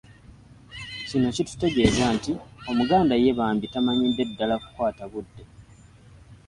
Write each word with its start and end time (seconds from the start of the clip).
Kino 1.07 1.27
kitutegeeza 1.35 2.05
nti 2.15 2.31
Omuganda 2.71 3.13
ye 3.23 3.31
bambi 3.39 3.65
tamanyidde 3.73 4.23
ddala 4.29 4.55
kukwata 4.63 5.03
budde 5.11 5.43